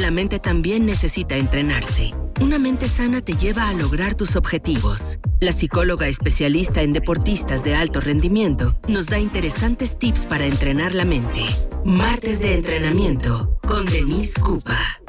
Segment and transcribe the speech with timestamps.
[0.00, 2.10] la mente también necesita entrenarse.
[2.40, 5.18] Una mente sana te lleva a lograr tus objetivos.
[5.40, 11.04] La psicóloga especialista en deportistas de alto rendimiento nos da interesantes tips para entrenar la
[11.04, 11.44] mente.
[11.84, 15.03] Martes de entrenamiento con Denise Cupa.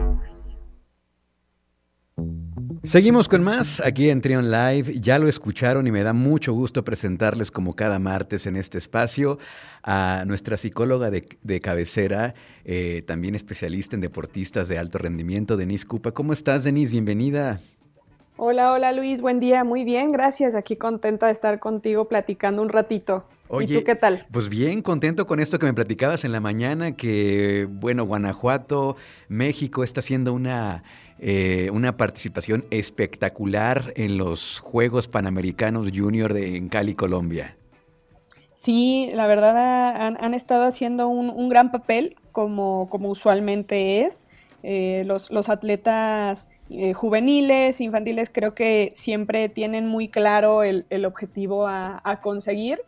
[2.86, 4.99] Seguimos con más aquí en Trion Live.
[5.02, 9.40] Ya lo escucharon y me da mucho gusto presentarles como cada martes en este espacio
[9.81, 16.12] a nuestra psicóloga de, cabecera, eh, también especialista en deportistas de alto rendimiento, Denise Cupa.
[16.12, 16.91] ¿Cómo estás, Denise?
[16.91, 17.59] Bienvenida.
[18.38, 20.53] Hola, hola Luis, buen día, muy bien, gracias.
[20.53, 23.25] Aquí contenta de estar contigo platicando un ratito.
[23.47, 24.25] Oye, ¿Y tú qué tal?
[24.31, 28.97] Pues bien, contento con esto que me platicabas en la mañana, que bueno, Guanajuato,
[29.30, 30.83] México está haciendo una
[31.19, 37.55] eh, una participación espectacular en los Juegos Panamericanos Junior de, en Cali, Colombia.
[38.51, 44.21] Sí, la verdad han, estado haciendo un, gran papel como, como usualmente es.
[44.63, 51.67] Eh, los, los, atletas eh, juveniles, infantiles, creo que siempre tienen muy claro el, objetivo
[51.67, 52.79] a, conseguir.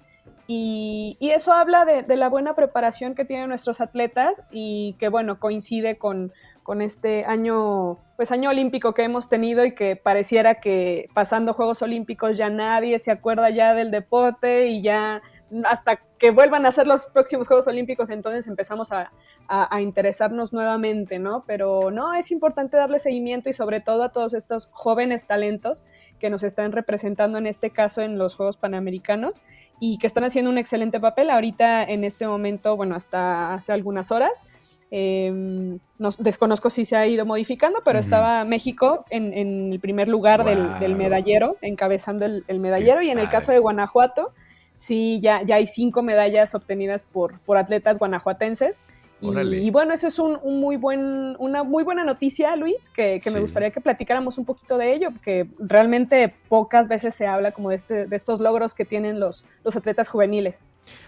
[0.47, 5.39] Y, eso habla de, de, la buena preparación que tienen nuestros atletas y que, bueno,
[5.39, 6.31] coincide con,
[6.68, 11.82] con este año, pues año olímpico que hemos tenido y que pareciera que pasando Juegos
[11.82, 15.22] Olímpicos ya nadie se acuerda ya del deporte y ya
[15.64, 19.14] hasta que vuelvan a ser los próximos Juegos Olímpicos, entonces empezamos a,
[19.80, 21.46] interesarnos nuevamente, ¿no?
[21.48, 25.86] Pero no, es importante darle seguimiento y sobre todo a todos estos jóvenes talentos
[26.20, 29.40] que nos están representando en este caso en los Juegos Panamericanos
[29.80, 34.12] y que están haciendo un excelente papel ahorita en este momento, bueno, hasta hace algunas
[34.12, 34.31] horas
[34.90, 35.78] eh,
[36.20, 41.58] desconozco si se ha ido modificando, pero estaba México en, el primer lugar del, medallero,
[41.62, 43.02] encabezando el, medallero.
[43.02, 44.32] y en el caso de Guanajuato,
[44.76, 48.82] sí, ya, ya hay cinco medallas obtenidas por, por atletas guanajuatenses.
[49.20, 53.72] Y, bueno, eso es un, muy buen, una muy buena noticia, Luis, que, me gustaría
[53.72, 58.06] que platicáramos un poquito de ello, porque realmente pocas veces se habla como de, este,
[58.06, 60.64] de estos logros que tienen los, los atletas juveniles.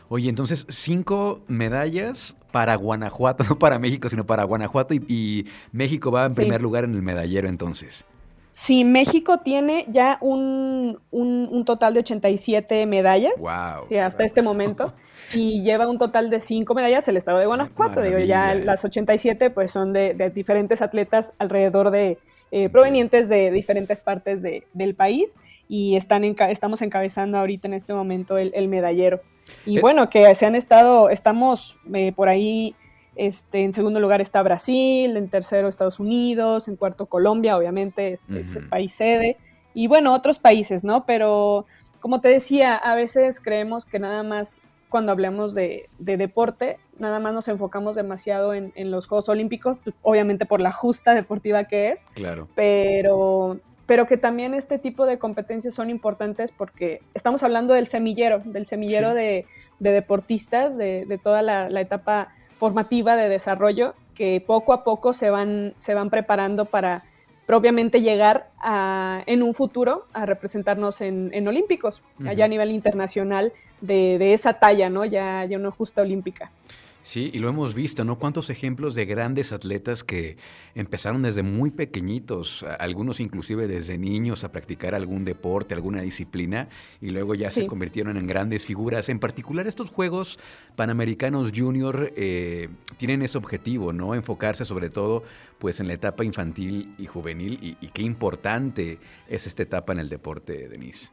[0.09, 6.25] Oye, entonces, cinco medallas para Guanajuato, no para México, sino para Guanajuato, y, México va
[6.25, 8.05] en primer lugar en el medallero entonces.
[8.51, 14.93] Sí, México tiene ya un, un, total de 87 medallas wow, hasta este momento
[15.33, 18.01] y lleva un total de 5 medallas el estado de Guanajuato.
[18.01, 22.17] Digo, ya las 87 pues son de, diferentes atletas alrededor de,
[22.51, 28.39] eh, provenientes de diferentes partes del país y están estamos encabezando ahorita en este momento
[28.39, 29.19] el, medallero.
[29.67, 32.75] Y eh, bueno, que se han estado, estamos eh, por ahí
[33.19, 38.29] este, en segundo lugar está Brasil, en tercero Estados Unidos, en cuarto Colombia, obviamente es,
[38.29, 39.35] el país sede,
[39.73, 41.05] y bueno, otros países, ¿no?
[41.05, 41.65] Pero
[41.99, 47.33] como te decía, a veces creemos que nada más cuando hablemos de, deporte, nada más
[47.33, 52.07] nos enfocamos demasiado en, los Juegos Olímpicos, pues, obviamente por la justa deportiva que es.
[52.13, 52.47] Claro.
[52.55, 58.41] Pero, pero que también este tipo de competencias son importantes porque estamos hablando del semillero,
[58.45, 59.45] del semillero de,
[59.79, 65.93] deportistas, de, toda la, etapa formativa de desarrollo que poco a poco se van, se
[65.93, 67.03] van preparando para
[67.45, 73.53] propiamente llegar a, en un futuro a representarnos en, en Olímpicos, allá a nivel internacional
[73.81, 75.05] de, de, esa talla, ¿no?
[75.05, 76.51] Ya, ya una justa olímpica.
[77.09, 78.19] Sí, y lo hemos visto, ¿no?
[78.19, 80.37] Cuántos ejemplos de grandes atletas que
[80.75, 86.69] empezaron desde muy pequeñitos, algunos inclusive desde niños a practicar algún deporte, alguna disciplina,
[87.01, 89.09] y luego ya se convirtieron en grandes figuras.
[89.09, 90.37] En particular, estos Juegos
[90.75, 94.13] Panamericanos Junior eh, tienen ese objetivo, ¿no?
[94.13, 95.23] Enfocarse sobre todo
[95.57, 99.99] pues en la etapa infantil y juvenil, y, y qué importante es esta etapa en
[99.99, 101.09] el deporte, Denise.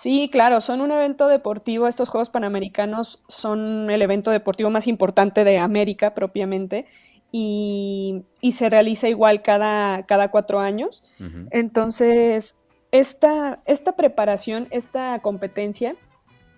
[0.00, 1.86] Sí, claro, son un evento deportivo.
[1.86, 6.86] Estos Juegos Panamericanos son el evento deportivo más importante de América propiamente
[7.30, 11.04] y, se realiza igual cada, cada cuatro años.
[11.50, 12.58] Entonces,
[12.92, 15.96] esta, esta preparación, esta competencia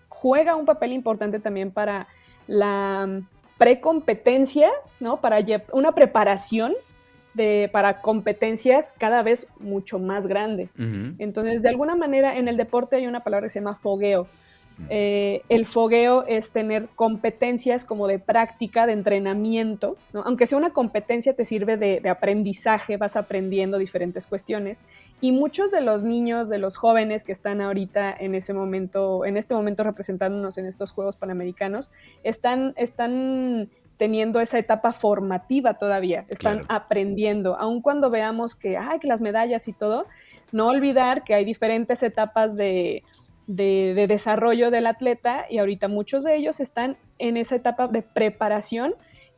[0.08, 2.06] juega un papel importante también para
[2.47, 3.22] la
[3.58, 4.70] precompetencia,
[5.00, 5.20] ¿no?
[5.20, 5.38] Para
[5.72, 6.75] una preparación
[7.72, 10.75] para competencias cada vez mucho más grandes.
[11.19, 14.26] Entonces, de alguna manera, en el deporte hay una palabra que se llama fogueo.
[14.88, 21.34] Eh, el fogueo es tener competencias como de práctica, de entrenamiento, aunque sea una competencia
[21.34, 24.79] te sirve de, de, aprendizaje, vas aprendiendo diferentes cuestiones
[25.23, 29.37] y muchos de los niños, de los jóvenes que están ahorita en ese momento, en
[29.37, 31.90] este momento representándonos en estos Juegos Panamericanos,
[32.25, 39.06] están, están teniendo esa etapa formativa todavía, están aprendiendo, aun cuando veamos que, hay que
[39.06, 40.06] las medallas y todo,
[40.50, 43.03] no olvidar que hay diferentes etapas de,
[43.47, 48.94] de, desarrollo del atleta y ahorita muchos de ellos están en esa etapa de preparación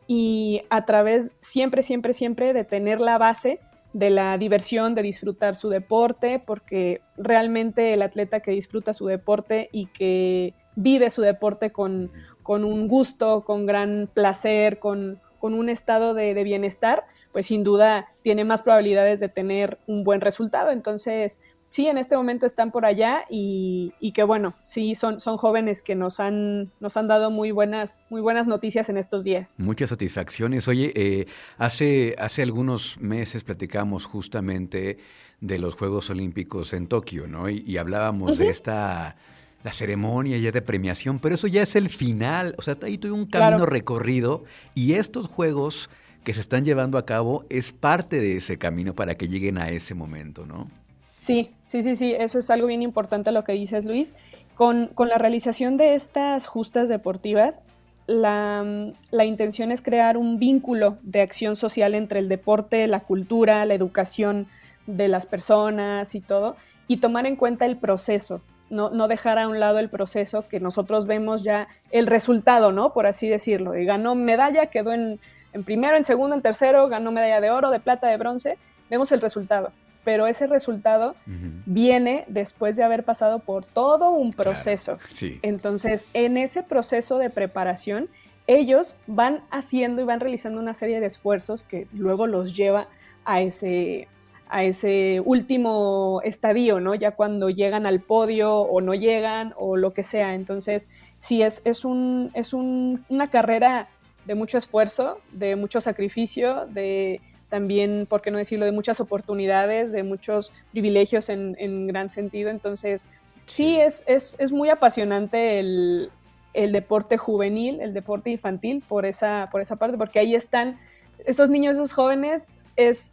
[0.06, 3.60] y a través siempre, siempre, siempre de tener la base
[3.92, 9.68] de la diversión, de disfrutar su deporte, porque realmente el atleta que disfruta su deporte
[9.72, 12.10] y que vive su deporte con,
[12.44, 17.64] con un gusto, con gran placer, con, con un estado de, de, bienestar, pues sin
[17.64, 20.70] duda tiene más probabilidades de tener un buen resultado.
[20.70, 21.42] Entonces,
[21.74, 25.82] sí, en este momento están por allá y, y, que bueno, sí, son, son jóvenes
[25.82, 29.56] que nos han, nos han dado muy buenas, muy buenas noticias en estos días.
[29.58, 30.68] Muchas satisfacciones.
[30.68, 31.26] Oye, eh,
[31.56, 34.98] hace, hace algunos meses platicamos justamente
[35.40, 37.48] de los Juegos Olímpicos en Tokio, ¿no?
[37.48, 38.38] Y, y hablábamos uh -huh.
[38.38, 39.16] de esta
[39.64, 43.12] la ceremonia ya de premiación, pero eso ya es el final, o sea, ahí tuve
[43.12, 43.66] un camino claro.
[43.66, 44.44] recorrido
[44.74, 45.88] y estos juegos
[46.22, 49.70] que se están llevando a cabo es parte de ese camino para que lleguen a
[49.70, 50.70] ese momento, ¿no?
[51.16, 54.12] Sí, sí, sí, sí, eso es algo bien importante lo que dices, Luis.
[54.54, 57.62] Con, con la realización de estas justas deportivas,
[58.06, 63.64] la, la, intención es crear un vínculo de acción social entre el deporte, la cultura,
[63.64, 64.46] la educación
[64.86, 66.56] de las personas y todo,
[66.86, 70.60] y tomar en cuenta el proceso, no, no, dejar a un lado el proceso que
[70.60, 72.92] nosotros vemos ya el resultado, ¿no?
[72.92, 73.76] Por así decirlo.
[73.76, 75.20] Y ganó medalla, quedó en,
[75.52, 78.58] en primero, en segundo, en tercero, ganó medalla de oro, de plata, de bronce.
[78.90, 79.72] Vemos el resultado
[80.04, 81.62] pero ese resultado uh -huh.
[81.64, 84.98] viene después de haber pasado por todo un proceso.
[84.98, 85.38] Claro, sí.
[85.42, 88.08] Entonces, en ese proceso de preparación,
[88.46, 92.86] ellos van haciendo y van realizando una serie de esfuerzos que luego los lleva
[93.24, 94.06] a ese,
[94.48, 96.94] a ese último estadio, ¿no?
[96.94, 100.34] Ya cuando llegan al podio o no llegan o lo que sea.
[100.34, 100.88] Entonces,
[101.18, 103.88] sí, es, es, un, es un, una carrera
[104.26, 109.92] de mucho esfuerzo, de mucho sacrificio, de también, por qué no decirlo, de muchas oportunidades,
[109.92, 112.50] de muchos privilegios en, en gran sentido.
[112.50, 113.08] Entonces,
[113.46, 116.10] sí, es, es, es muy apasionante el,
[116.52, 120.78] el, deporte juvenil, el deporte infantil, por esa, por esa parte, porque ahí están
[121.26, 123.12] esos niños, esos jóvenes, es,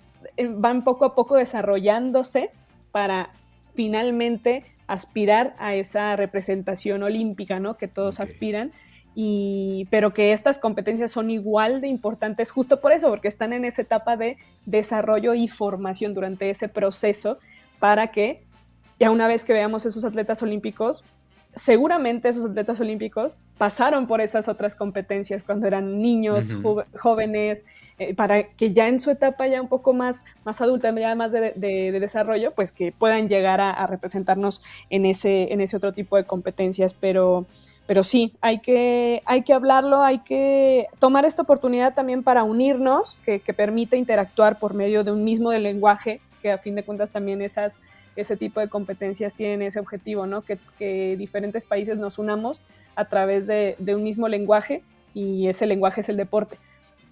[0.49, 2.51] van poco a poco desarrollándose
[2.91, 3.29] para
[3.75, 7.75] finalmente aspirar a esa representación olímpica, ¿no?
[7.77, 8.25] Que todos okay.
[8.25, 8.71] aspiran
[9.15, 13.65] y, pero que estas competencias son igual de importantes justo por eso, porque están en
[13.65, 17.37] esa etapa de desarrollo y formación durante ese proceso
[17.79, 18.43] para que
[18.99, 21.03] ya una vez que veamos esos atletas olímpicos,
[21.55, 26.85] seguramente esos atletas olímpicos pasaron por esas otras competencias cuando eran niños, uh -huh.
[26.97, 27.63] jóvenes,
[27.99, 31.31] eh, para que ya en su etapa ya un poco más, más adulta, ya más
[31.31, 35.77] de, de, de desarrollo, pues que puedan llegar a, a, representarnos en ese, en ese
[35.77, 36.93] otro tipo de competencias.
[36.93, 37.45] Pero,
[37.85, 43.17] pero sí, hay que, hay que hablarlo, hay que tomar esta oportunidad también para unirnos,
[43.25, 47.11] que, que permite interactuar por medio de un mismo lenguaje, que a fin de cuentas
[47.11, 47.77] también esas
[48.15, 50.41] ese tipo de competencias tienen ese objetivo, ¿no?
[50.41, 52.61] Que, que diferentes países nos unamos
[52.95, 56.57] a través de, de, un mismo lenguaje y ese lenguaje es el deporte.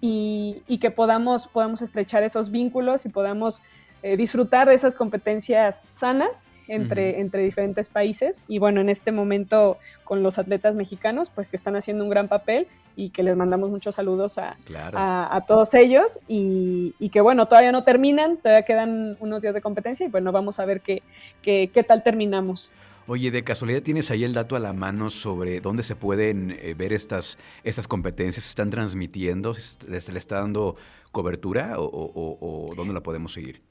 [0.00, 3.62] Y, y que podamos, podamos estrechar esos vínculos y podamos
[4.02, 7.20] eh, disfrutar de esas competencias sanas entre, uh -huh.
[7.20, 8.42] entre diferentes países.
[8.48, 12.28] Y bueno, en este momento con los atletas mexicanos, pues que están haciendo un gran
[12.28, 12.66] papel
[13.00, 14.98] y que les mandamos muchos saludos a, claro.
[14.98, 19.54] a, a todos ellos y, y, que bueno, todavía no terminan, todavía quedan unos días
[19.54, 21.02] de competencia y bueno, vamos a ver qué,
[21.40, 22.72] qué, qué tal terminamos.
[23.06, 26.74] Oye, de casualidad tienes ahí el dato a la mano sobre dónde se pueden eh,
[26.76, 29.54] ver estas, estas competencias, ¿se están transmitiendo?
[29.54, 30.76] ¿Se le está dando
[31.10, 33.62] cobertura o, o, o dónde la podemos seguir?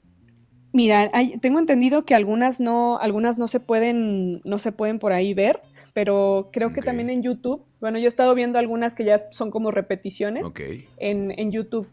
[0.72, 5.12] Mira, hay, tengo entendido que algunas no, algunas no se pueden, no se pueden por
[5.12, 5.60] ahí ver,
[5.92, 6.80] pero creo okay.
[6.80, 10.44] que también en YouTube, bueno, yo he estado viendo algunas que ya son como repeticiones
[10.44, 10.88] okay.
[10.98, 11.88] en, en, YouTube,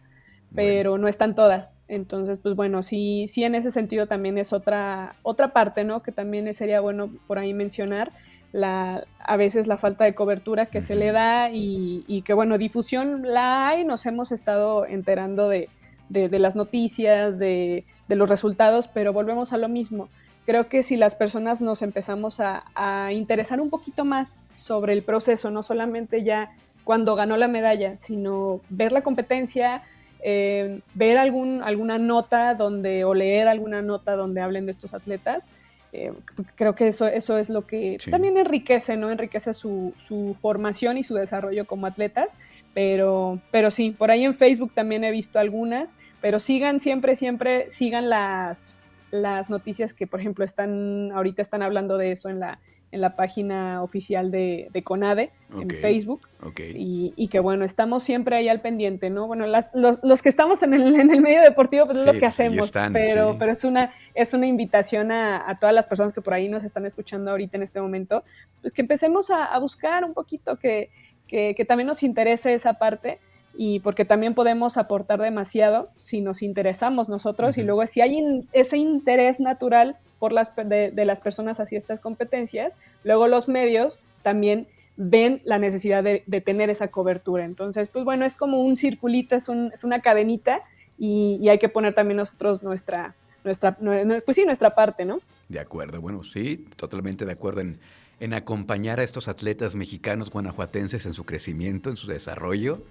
[0.54, 1.04] pero bueno.
[1.04, 1.76] no están todas.
[1.88, 6.04] Entonces, pues bueno, sí, sí en ese sentido también es otra, otra parte, ¿no?
[6.04, 8.12] Que también sería bueno por ahí mencionar.
[8.54, 10.86] La, a veces la falta de cobertura que uh -huh.
[10.86, 15.70] se le da y, y, que bueno, difusión la hay, nos hemos estado enterando de,
[16.10, 20.10] de, de las noticias, de, de los resultados, pero volvemos a lo mismo.
[20.48, 25.04] Creo que si las personas nos empezamos a, a, interesar un poquito más sobre el
[25.04, 26.52] proceso, no solamente ya
[26.84, 29.84] cuando ganó la medalla, sino ver la competencia,
[30.24, 35.50] eh, ver algún, alguna nota donde, o leer alguna nota donde hablen de estos atletas,
[35.94, 36.12] eh,
[36.56, 38.10] creo que eso, eso es lo que sí.
[38.10, 39.12] también enriquece, ¿no?
[39.12, 42.38] Enriquece su, su, formación y su desarrollo como atletas,
[42.74, 47.70] pero, pero sí, por ahí en Facebook también he visto algunas, pero sigan siempre, siempre,
[47.70, 48.76] sigan las,
[49.12, 52.60] las noticias que, por ejemplo, están, ahorita están hablando de eso en la,
[52.92, 55.62] en la página oficial de, de CONADE, okay.
[55.62, 56.28] en Facebook.
[56.42, 56.74] Okay.
[56.78, 59.28] Y, y, que bueno, estamos siempre ahí al pendiente, ¿no?
[59.28, 62.14] Bueno, las, los, los, que estamos en el, en el, medio deportivo, pues es lo
[62.14, 63.38] que hacemos, están, pero, sí.
[63.40, 66.64] pero es, una, es una invitación a, a, todas las personas que por ahí nos
[66.64, 68.24] están escuchando ahorita en este momento,
[68.62, 70.90] pues que empecemos a, a buscar un poquito, que,
[71.28, 73.20] que, que, también nos interese esa parte
[73.58, 78.78] y porque también podemos aportar demasiado si nos interesamos nosotros y luego si hay ese
[78.78, 82.72] interés natural por las, de, las personas hacia estas competencias,
[83.04, 87.46] luego los medios también ven la necesidad de, tener esa cobertura.
[87.46, 90.62] Entonces, pues bueno, es como un circulito, es, una cadenita
[90.98, 95.20] y, hay que poner también nosotros nuestra, nuestra, pues sí, nuestra parte, ¿no?
[95.50, 97.80] De acuerdo, bueno, sí, totalmente de acuerdo en,
[98.20, 102.84] en acompañar a estos atletas mexicanos guanajuatenses en su crecimiento, en su desarrollo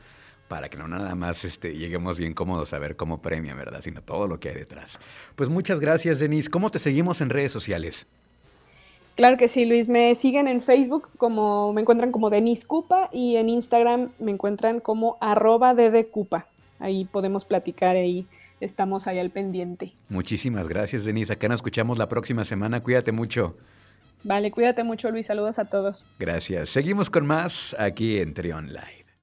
[0.49, 3.81] para que no nada más este, lleguemos bien cómodos a ver cómo premia, ¿verdad?
[3.81, 4.99] Sino todo lo que hay detrás.
[5.35, 6.51] Pues muchas gracias, Denise.
[6.51, 8.07] ¿Cómo te seguimos en redes sociales?
[9.17, 9.89] Claro que sí, Luis.
[9.89, 14.81] Me siguen en Facebook como me encuentran como Denise Cupa y en Instagram me encuentran
[14.81, 15.75] como arroba
[16.11, 16.47] Cupa.
[16.79, 18.27] Ahí podemos platicar y
[18.61, 19.95] estamos ahí al pendiente.
[20.11, 21.33] Muchísimas gracias, Denise.
[21.33, 22.83] Acá nos escuchamos la próxima semana.
[22.83, 23.57] Cuídate mucho.
[24.23, 25.27] Vale, cuídate mucho, Luis.
[25.27, 26.05] Saludos a todos.
[26.19, 26.69] Gracias.
[26.69, 29.06] Seguimos con más aquí en Trion Live.